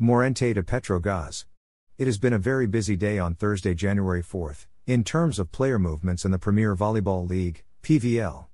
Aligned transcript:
Morente 0.00 0.54
to 0.54 0.62
Petro 0.62 1.00
Gazz. 1.00 1.44
It 1.98 2.06
has 2.06 2.18
been 2.18 2.32
a 2.32 2.38
very 2.38 2.68
busy 2.68 2.94
day 2.94 3.18
on 3.18 3.34
Thursday, 3.34 3.74
January 3.74 4.22
4th, 4.22 4.66
in 4.86 5.02
terms 5.02 5.40
of 5.40 5.50
player 5.50 5.76
movements 5.76 6.24
in 6.24 6.30
the 6.30 6.38
Premier 6.38 6.76
Volleyball 6.76 7.28
League, 7.28 7.64
PVL. 7.82 8.46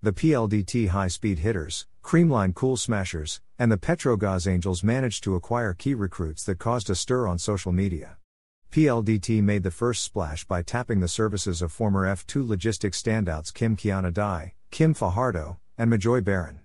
The 0.00 0.12
PLDT 0.12 0.90
high 0.90 1.08
speed 1.08 1.40
hitters, 1.40 1.88
Creamline 2.04 2.54
Cool 2.54 2.76
Smashers, 2.76 3.40
and 3.58 3.72
the 3.72 3.76
Petro 3.78 4.16
Gazz 4.16 4.46
Angels 4.46 4.84
managed 4.84 5.24
to 5.24 5.34
acquire 5.34 5.74
key 5.74 5.94
recruits 5.94 6.44
that 6.44 6.60
caused 6.60 6.88
a 6.88 6.94
stir 6.94 7.26
on 7.26 7.36
social 7.36 7.72
media. 7.72 8.18
PLDT 8.70 9.42
made 9.42 9.64
the 9.64 9.72
first 9.72 10.04
splash 10.04 10.44
by 10.44 10.62
tapping 10.62 11.00
the 11.00 11.08
services 11.08 11.62
of 11.62 11.72
former 11.72 12.06
F2 12.06 12.46
logistics 12.46 13.02
standouts 13.02 13.52
Kim 13.52 13.76
Kianna 13.76 14.12
Dy, 14.12 14.54
Kim 14.70 14.94
Fajardo, 14.94 15.58
and 15.76 15.90
Majoy 15.90 16.22
Baron. 16.22 16.60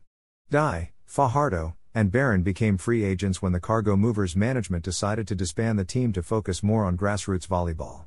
Dy, 0.51 0.91
Fajardo, 1.07 1.73
and 1.97 2.11
Baron 2.11 2.43
became 2.43 2.77
free 2.77 3.03
agents 3.03 3.41
when 3.41 3.53
the 3.53 3.59
Cargo 3.59 3.95
Movers 3.97 4.35
management 4.35 4.83
decided 4.83 5.27
to 5.27 5.33
disband 5.33 5.79
the 5.79 5.83
team 5.83 6.13
to 6.13 6.21
focus 6.21 6.61
more 6.61 6.85
on 6.85 6.95
grassroots 6.95 7.47
volleyball. 7.47 8.05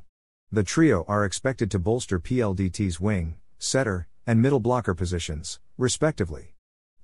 The 0.53 0.63
trio 0.63 1.05
are 1.09 1.25
expected 1.25 1.73
to 1.73 1.81
bolster 1.81 2.21
PLDT's 2.21 3.01
wing, 3.01 3.35
setter, 3.59 4.07
and 4.29 4.41
middle 4.41 4.61
blocker 4.61 4.95
positions, 4.95 5.59
respectively. 5.77 6.55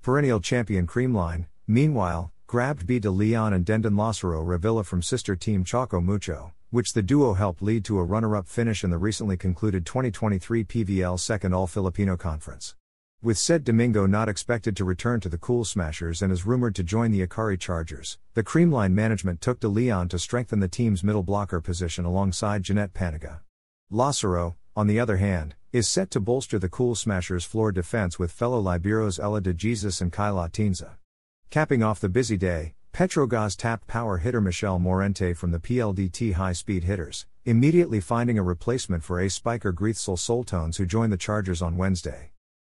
Perennial 0.01 0.39
champion 0.39 0.87
Creamline, 0.87 1.47
meanwhile, 1.67 2.31
grabbed 2.47 2.87
Bea 2.87 2.99
De 2.99 3.11
Leon 3.11 3.51
and 3.51 3.65
Denden 3.65 3.97
Lazaro 3.97 4.41
Revilla 4.41 4.85
from 4.85 5.01
sister 5.01 5.35
team 5.35 5.65
Choco 5.65 5.99
Mucho, 5.99 6.53
which 6.69 6.93
the 6.93 7.03
duo 7.03 7.33
helped 7.33 7.61
lead 7.61 7.83
to 7.83 7.99
a 7.99 8.03
runner 8.05 8.33
up 8.33 8.47
finish 8.47 8.85
in 8.85 8.91
the 8.91 8.97
recently 8.97 9.35
concluded 9.35 9.85
2023 9.85 10.63
PVL 10.63 11.19
Second 11.19 11.53
All 11.53 11.67
Filipino 11.67 12.15
Conference. 12.15 12.77
With 13.23 13.39
Ced 13.39 13.63
Domingo 13.63 14.05
not 14.05 14.29
expected 14.29 14.77
to 14.77 14.85
return 14.85 15.21
to 15.21 15.29
the 15.29 15.39
Cool 15.39 15.65
Smashers 15.65 16.21
and 16.21 16.31
is 16.31 16.45
rumored 16.45 16.75
to 16.75 16.83
join 16.83 17.09
the 17.09 17.25
Akari 17.25 17.59
Chargers, 17.59 18.19
the 18.35 18.43
Creamline 18.43 18.91
management 18.91 19.41
took 19.41 19.59
De 19.59 19.67
Leon 19.67 20.07
to 20.09 20.19
strengthen 20.19 20.59
the 20.59 20.67
team's 20.67 21.03
middle 21.03 21.23
blocker 21.23 21.59
position 21.59 22.05
alongside 22.05 22.61
Jeanette 22.61 22.93
Panaga. 22.93 23.39
Lazaro, 23.89 24.55
on 24.75 24.85
the 24.85 24.99
other 24.99 25.17
hand, 25.17 25.55
is 25.73 25.87
set 25.87 26.11
to 26.11 26.19
bolster 26.19 26.59
the 26.59 26.69
Cool 26.69 26.93
Smashers' 26.93 27.43
floor 27.43 27.71
defense 27.71 28.19
with 28.19 28.31
fellow 28.31 28.61
Liberos 28.61 29.19
Ella 29.19 29.41
de 29.41 29.51
Jesus 29.51 29.99
and 29.99 30.13
Kyla 30.13 30.47
Atienza. 30.49 30.97
Capping 31.49 31.81
off 31.81 31.99
the 31.99 32.09
busy 32.09 32.37
day, 32.37 32.75
Petro 32.91 33.25
Gazz 33.25 33.55
tapped 33.55 33.87
power 33.87 34.19
hitter 34.19 34.41
Michelle 34.41 34.77
Morente 34.77 35.33
from 35.35 35.49
the 35.49 35.59
PLDT 35.59 36.33
high 36.33 36.53
speed 36.53 36.83
hitters, 36.83 37.25
immediately 37.45 37.99
finding 37.99 38.37
a 38.37 38.43
replacement 38.43 39.03
for 39.03 39.19
ace 39.19 39.33
spiker 39.33 39.73
Grethcel 39.73 40.19
Soltones 40.19 40.77
who 40.77 40.85
joined 40.85 41.11
the 41.11 41.17
Chargers 41.17 41.63
on 41.63 41.77
Wednesday. 41.77 42.29